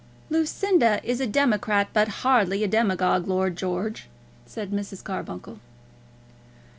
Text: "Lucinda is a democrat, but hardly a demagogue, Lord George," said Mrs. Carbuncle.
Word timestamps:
"Lucinda 0.31 0.99
is 1.03 1.21
a 1.21 1.27
democrat, 1.27 1.87
but 1.93 2.07
hardly 2.25 2.63
a 2.63 2.67
demagogue, 2.67 3.27
Lord 3.27 3.55
George," 3.55 4.07
said 4.47 4.71
Mrs. 4.71 5.03
Carbuncle. 5.03 5.59